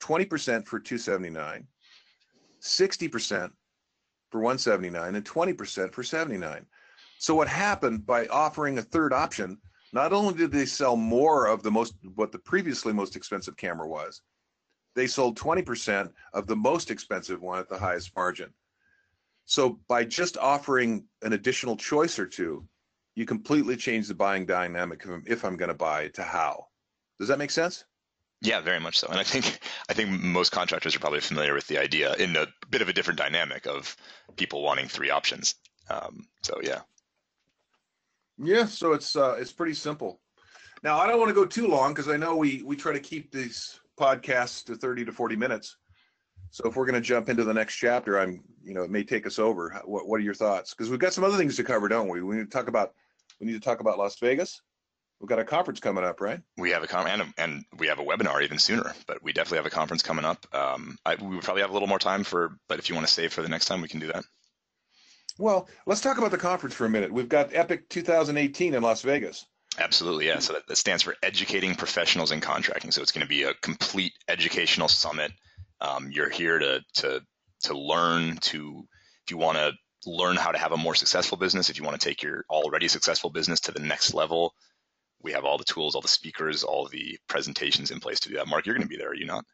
[0.00, 1.66] 20% for 279,
[2.62, 3.50] 60%
[4.30, 6.64] for 179 and 20% for 79.
[7.18, 9.58] So what happened by offering a third option,
[9.92, 13.86] not only did they sell more of the most what the previously most expensive camera
[13.86, 14.22] was,
[14.94, 18.52] they sold 20% of the most expensive one at the highest margin.
[19.46, 22.66] So by just offering an additional choice or two,
[23.14, 26.66] you completely change the buying dynamic of if I'm going to buy to how.
[27.18, 27.84] Does that make sense?
[28.40, 29.08] Yeah, very much so.
[29.08, 32.46] And I think I think most contractors are probably familiar with the idea in a
[32.70, 33.96] bit of a different dynamic of
[34.36, 35.54] people wanting three options.
[35.88, 36.80] Um, so yeah.
[38.36, 40.20] Yeah, so it's uh, it's pretty simple.
[40.82, 43.00] Now I don't want to go too long because I know we we try to
[43.00, 45.76] keep these podcasts to thirty to forty minutes.
[46.50, 49.04] So if we're going to jump into the next chapter, I'm you know it may
[49.04, 49.80] take us over.
[49.84, 50.72] What what are your thoughts?
[50.72, 52.22] Because we've got some other things to cover, don't we?
[52.22, 52.92] We need to talk about
[53.40, 54.60] we need to talk about Las Vegas.
[55.20, 56.40] We've got a conference coming up, right?
[56.56, 59.58] We have a con- and, and we have a webinar even sooner, but we definitely
[59.58, 60.44] have a conference coming up.
[60.54, 63.12] Um, I, we probably have a little more time for, but if you want to
[63.12, 64.24] save for the next time, we can do that.
[65.38, 67.12] Well, let's talk about the conference for a minute.
[67.12, 69.46] We've got Epic 2018 in Las Vegas.
[69.78, 70.38] Absolutely, yeah.
[70.38, 72.90] So that, that stands for Educating Professionals in Contracting.
[72.90, 75.32] So it's going to be a complete educational summit.
[75.80, 77.20] Um, you're here to to
[77.64, 78.86] to learn to
[79.24, 79.72] if you want to
[80.06, 82.88] learn how to have a more successful business, if you want to take your already
[82.88, 84.54] successful business to the next level,
[85.22, 88.36] we have all the tools, all the speakers, all the presentations in place to do
[88.36, 88.46] that.
[88.46, 89.44] Mark, you're going to be there, are you not?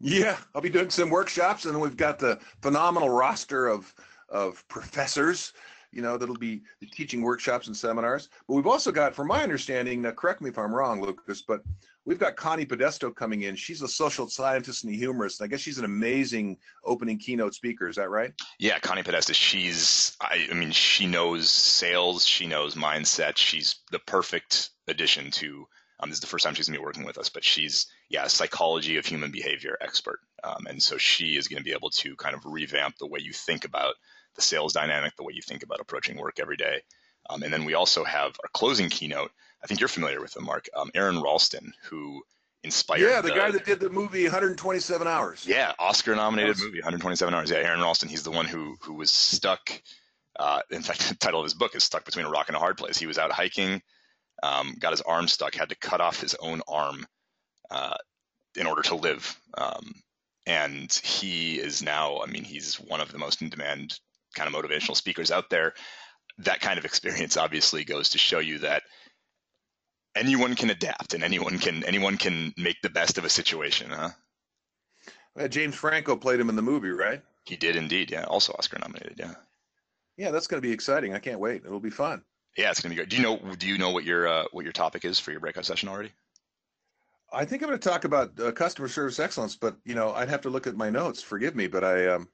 [0.00, 3.94] Yeah, I'll be doing some workshops, and we've got the phenomenal roster of
[4.28, 5.52] of professors,
[5.94, 8.28] you know, that'll be teaching workshops and seminars.
[8.48, 11.62] But we've also got, from my understanding, now correct me if I'm wrong, Lucas, but
[12.04, 13.54] we've got Connie Podesta coming in.
[13.54, 15.40] She's a social scientist and a humorist.
[15.40, 17.88] And I guess she's an amazing opening keynote speaker.
[17.88, 18.32] Is that right?
[18.58, 19.32] Yeah, Connie Podesta.
[19.32, 22.26] She's, I, I mean, she knows sales.
[22.26, 23.36] She knows mindset.
[23.36, 25.66] She's the perfect addition to.
[26.00, 28.24] Um, this is the first time she's gonna be working with us, but she's yeah,
[28.24, 31.90] a psychology of human behavior expert, um, and so she is going to be able
[31.90, 33.94] to kind of revamp the way you think about
[34.34, 36.80] the sales dynamic, the way you think about approaching work every day.
[37.30, 39.30] Um, and then we also have our closing keynote.
[39.62, 40.68] I think you're familiar with him, Mark.
[40.76, 42.22] Um, Aron Ralston, who
[42.62, 43.00] inspired.
[43.00, 45.46] Yeah, the, the, guy that did the movie 127 Hours.
[45.46, 47.50] Yeah, Oscar-nominated movie 127 Hours.
[47.50, 48.08] Yeah, Aron Ralston.
[48.08, 49.70] He's the one who who was stuck.
[50.38, 52.60] Uh, in fact, the title of his book is "Stuck Between a Rock and a
[52.60, 53.80] Hard Place." He was out hiking,
[54.42, 57.06] um, got his arm stuck, had to cut off his own arm
[57.70, 57.96] uh,
[58.56, 59.38] in order to live.
[59.56, 59.94] Um,
[60.46, 63.98] and he is now, I mean, he's one of the most in demand
[64.34, 65.74] kind of motivational speakers out there.
[66.38, 68.82] That kind of experience obviously goes to show you that
[70.14, 74.10] anyone can adapt and anyone can anyone can make the best of a situation, huh?
[75.38, 77.22] Uh, James Franco played him in the movie, right?
[77.44, 78.24] He did indeed, yeah.
[78.24, 79.34] Also Oscar nominated, yeah.
[80.16, 81.12] Yeah, that's going to be exciting.
[81.12, 81.62] I can't wait.
[81.64, 82.22] It'll be fun.
[82.56, 83.08] Yeah, it's going to be good.
[83.08, 85.40] Do you know do you know what your uh, what your topic is for your
[85.40, 86.12] breakout session already?
[87.32, 90.28] I think I'm going to talk about uh, customer service excellence, but you know, I'd
[90.28, 91.20] have to look at my notes.
[91.20, 92.28] Forgive me, but I um,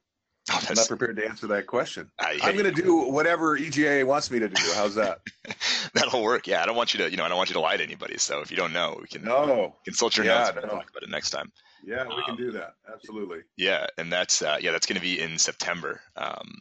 [0.49, 2.11] Oh, I'm not prepared to answer that question.
[2.19, 4.63] I, am going to do whatever EGA wants me to do.
[4.75, 5.21] How's that?
[5.95, 6.47] That'll work.
[6.47, 7.83] Yeah, I don't want you to, you know, I don't want you to lie to
[7.83, 8.17] anybody.
[8.19, 9.77] So if you don't know, we can no.
[9.85, 10.69] consult your yeah, notes and no.
[10.69, 11.53] talk about it next time.
[11.85, 12.75] Yeah, we um, can do that.
[12.93, 13.41] Absolutely.
[13.57, 16.01] Yeah, and that's uh, yeah, that's going to be in September.
[16.17, 16.59] Um,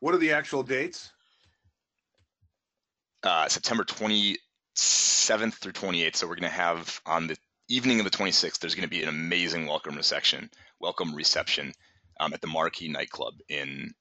[0.00, 1.10] what are the actual dates?
[3.22, 6.16] Uh, September 27th through 28th.
[6.16, 7.36] So we're going to have on the
[7.68, 8.60] evening of the 26th.
[8.60, 10.50] There's going to be an amazing welcome reception.
[10.78, 11.74] Welcome reception
[12.20, 13.92] um, at the Marquee nightclub in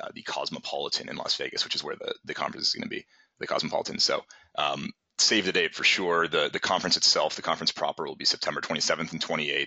[0.00, 2.88] uh, the Cosmopolitan in Las Vegas, which is where the, the conference is going to
[2.88, 3.06] be,
[3.40, 3.98] the Cosmopolitan.
[3.98, 4.22] So
[4.56, 6.28] um, save the date for sure.
[6.28, 9.66] The the conference itself, the conference proper, will be September 27th and 28th.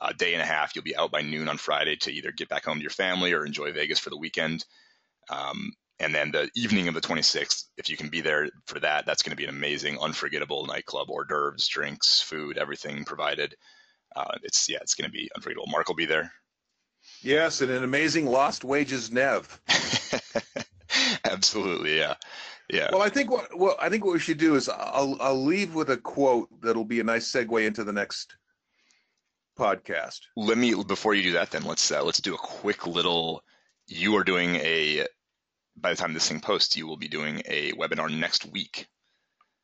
[0.00, 0.76] Uh, day and a half.
[0.76, 3.32] You'll be out by noon on Friday to either get back home to your family
[3.32, 4.64] or enjoy Vegas for the weekend.
[5.28, 9.06] Um, and then the evening of the 26th, if you can be there for that,
[9.06, 11.08] that's going to be an amazing, unforgettable nightclub.
[11.10, 13.56] Hors d'oeuvres, drinks, food, everything provided.
[14.14, 15.66] Uh, it's yeah, it's going to be unforgettable.
[15.66, 16.32] Mark will be there.
[17.22, 19.60] Yes, and an amazing lost wages Nev.
[21.24, 22.14] Absolutely, yeah,
[22.70, 22.90] yeah.
[22.92, 25.74] Well, I think what well, I think what we should do is I'll I'll leave
[25.74, 28.36] with a quote that'll be a nice segue into the next
[29.58, 30.20] podcast.
[30.36, 33.42] Let me before you do that, then let's uh, let's do a quick little.
[33.86, 35.06] You are doing a.
[35.76, 38.88] By the time this thing posts, you will be doing a webinar next week.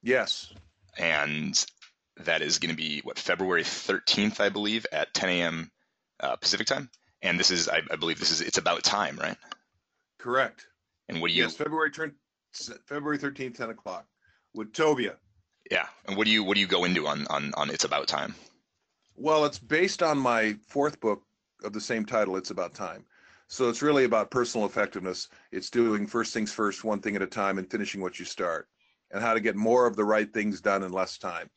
[0.02, 0.52] Yes.
[0.96, 1.64] And
[2.18, 5.72] that is going to be what February thirteenth, I believe, at 10 a.m.
[6.20, 6.88] Uh, Pacific time
[7.24, 9.36] and this is I, I, believe this is it's about time, right?
[10.18, 10.66] Correct.
[11.08, 11.42] And what do you?
[11.42, 12.14] Yes, February turn
[12.86, 14.06] February thirteenth, ten o'clock,
[14.54, 15.16] with Tovia.
[15.70, 18.06] Yeah, and what do you what do you go into on on on It's About
[18.06, 18.34] Time?
[19.16, 21.22] Well, it's based on my fourth book
[21.64, 22.36] of the same title.
[22.36, 23.04] It's about time.
[23.48, 25.28] So it's really about personal effectiveness.
[25.52, 28.68] It's doing first things first, one thing at a time, and finishing what you start,
[29.12, 31.48] and how to get more of the right things done in less time.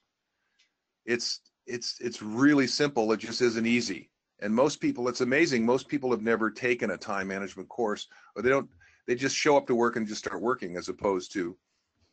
[1.06, 3.12] It's it's it's really simple.
[3.12, 4.10] It just isn't easy
[4.42, 8.42] and most people it's amazing most people have never taken a time management course or
[8.42, 8.70] they don't
[9.08, 11.58] they just show up to work and just start working as opposed to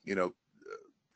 [0.05, 0.33] you know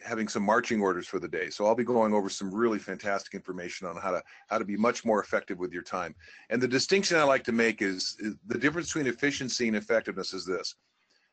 [0.00, 1.50] having some marching orders for the day.
[1.50, 4.76] So I'll be going over some really fantastic information on how to how to be
[4.76, 6.14] much more effective with your time.
[6.50, 10.32] And the distinction I like to make is, is the difference between efficiency and effectiveness
[10.32, 10.74] is this.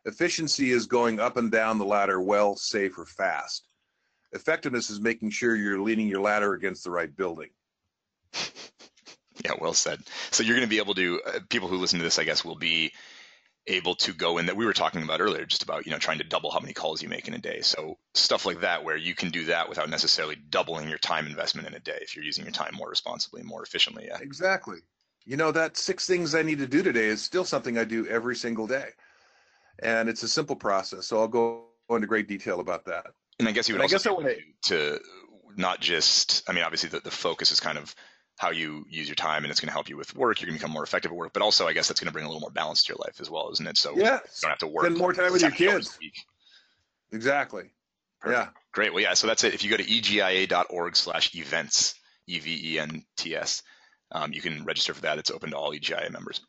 [0.06, 3.68] Efficiency is going up and down the ladder well, safe, or fast.
[4.34, 7.50] Effectiveness is making sure you're leaning your ladder against the right building.
[9.46, 10.00] Yeah, well said.
[10.32, 12.44] So you're going to be able to, uh, people who listen to this, I guess,
[12.44, 12.92] will be
[13.68, 16.18] able to go in that we were talking about earlier, just about, you know, trying
[16.18, 17.62] to double how many calls you make in a day.
[17.62, 21.68] So stuff like that, where you can do that without necessarily doubling your time investment
[21.68, 24.06] in a day if you're using your time more responsibly, more efficiently.
[24.08, 24.18] Yeah.
[24.20, 24.78] Exactly.
[25.26, 28.08] You know, that six things I need to do today is still something I do
[28.08, 28.90] every single day.
[29.80, 31.08] And it's a simple process.
[31.08, 33.08] So I'll go into great detail about that.
[33.40, 35.00] And I guess you would and also I guess I to, to
[35.58, 37.96] not just, I mean, obviously the, the focus is kind of
[38.38, 40.42] how you use your time and it's going to help you with work.
[40.42, 42.14] You're going to become more effective at work, but also I guess that's going to
[42.14, 43.78] bring a little more balance to your life as well, isn't it?
[43.78, 44.86] So yeah, you don't have to work.
[44.86, 45.98] Spend more time with your kids.
[47.12, 47.72] Exactly.
[48.20, 48.40] Perfect.
[48.40, 48.50] Yeah.
[48.74, 48.94] Great.
[48.94, 49.14] Well, yeah.
[49.14, 49.54] So that's it.
[49.54, 51.96] If you go to egia.org slash events,
[52.28, 53.64] E-V-E-N-T-S,
[54.12, 55.18] um, you can register for that.
[55.18, 56.42] It's open to all EGIA members.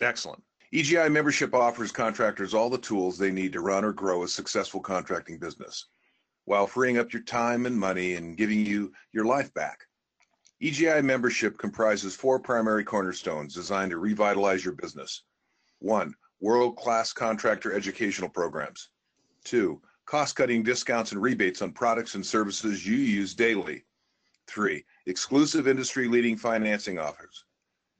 [0.00, 0.42] Excellent.
[0.72, 4.80] EGI membership offers contractors all the tools they need to run or grow a successful
[4.80, 5.86] contracting business
[6.46, 9.86] while freeing up your time and money and giving you your life back.
[10.64, 15.24] EGI membership comprises four primary cornerstones designed to revitalize your business.
[15.80, 18.88] One, world-class contractor educational programs.
[19.44, 23.84] Two, cost-cutting discounts and rebates on products and services you use daily.
[24.46, 27.44] Three, exclusive industry-leading financing offers.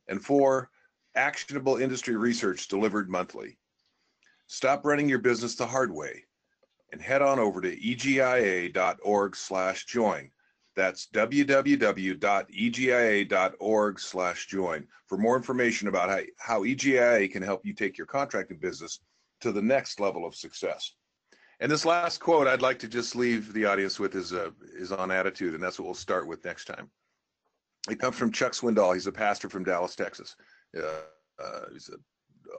[0.09, 0.71] And four,
[1.17, 3.59] actionable industry research delivered monthly.
[4.47, 6.25] Stop running your business the hard way
[6.93, 10.31] and head on over to egia.org slash join
[10.77, 11.71] that's www.egia.org
[14.01, 18.59] slash join for more information about how, how EGIA can help you take your contracting
[18.59, 19.01] business
[19.41, 20.95] to the next level of success.
[21.61, 24.91] And this last quote I'd like to just leave the audience with is, uh, is
[24.93, 26.91] on attitude, and that's what we'll start with next time.
[27.89, 28.95] It comes from Chuck Swindoll.
[28.95, 30.35] He's a pastor from Dallas, Texas.
[30.77, 31.03] Uh,
[31.43, 32.03] uh, he's an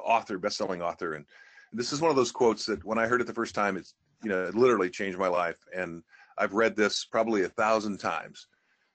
[0.04, 1.26] author, best-selling author, and
[1.74, 3.96] this is one of those quotes that when I heard it the first time, it's
[4.24, 5.58] you know it literally changed my life.
[5.76, 6.04] And
[6.38, 8.48] I've read this probably a thousand times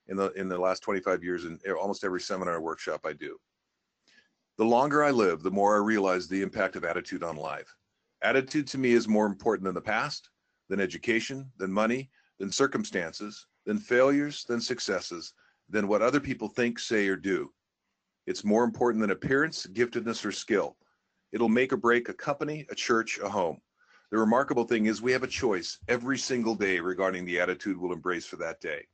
[0.07, 3.37] in the in the last 25 years in almost every seminar or workshop I do.
[4.57, 7.73] The longer I live, the more I realize the impact of attitude on life.
[8.21, 10.29] Attitude to me is more important than the past,
[10.69, 15.33] than education, than money, than circumstances, than failures, than successes,
[15.69, 17.51] than what other people think, say, or do.
[18.27, 20.77] It's more important than appearance, giftedness, or skill.
[21.31, 23.59] It'll make or break a company, a church, a home.
[24.11, 27.93] The remarkable thing is we have a choice every single day regarding the attitude we'll
[27.93, 28.85] embrace for that day.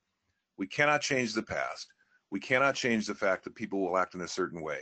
[0.57, 1.91] We cannot change the past.
[2.29, 4.81] We cannot change the fact that people will act in a certain way.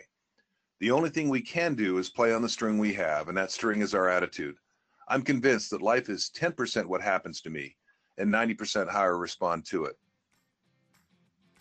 [0.82, 3.50] The only thing we can do is play on the string we have, and that
[3.50, 4.58] string is our attitude.
[5.08, 7.78] I'm convinced that life is 10% what happens to me
[8.18, 9.96] and 90% how I respond to it.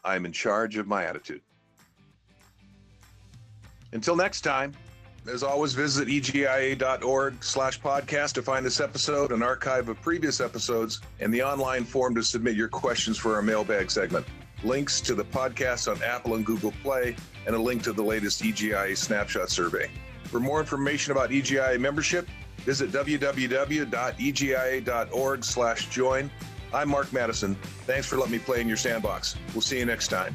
[0.05, 1.43] I am in charge of my attitude.
[3.93, 4.73] Until next time,
[5.27, 11.01] as always, visit egia.org slash podcast to find this episode, an archive of previous episodes,
[11.21, 14.27] and the online form to submit your questions for our mailbag segment.
[14.63, 17.17] Links to the podcast on Apple and Google Play,
[17.47, 19.91] and a link to the latest EGIA snapshot survey.
[20.25, 23.85] For more information about EGIA membership, visit www.egia.org
[25.45, 26.31] slash join.
[26.73, 27.57] I'm Mark Matteson.
[27.87, 29.37] Thanks for letting me play in your sandbox.
[29.53, 30.35] We'll see you next time.